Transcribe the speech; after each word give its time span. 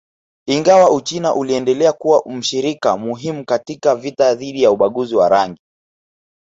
Ingawa 0.47 0.91
Uchina 0.91 1.35
iliendelea 1.41 1.93
kuwa 1.93 2.23
mshirika 2.25 2.97
muhimu 2.97 3.45
katika 3.45 3.95
vita 3.95 4.33
dhidi 4.35 4.63
ya 4.63 4.71
ubaguzi 4.71 5.15
wa 5.15 5.29
rangi 5.29 5.61